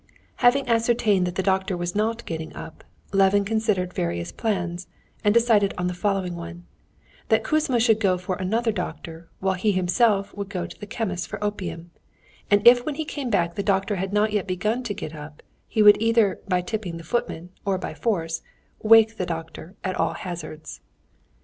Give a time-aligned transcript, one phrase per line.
[0.37, 4.87] Having ascertained that the doctor was not getting up, Levin considered various plans,
[5.23, 6.65] and decided on the following one:
[7.29, 11.27] that Kouzma should go for another doctor, while he himself should go to the chemist's
[11.27, 11.91] for opium,
[12.49, 15.43] and if when he came back the doctor had not yet begun to get up,
[15.67, 18.41] he would either by tipping the footman, or by force,
[18.81, 20.81] wake the doctor at all hazards.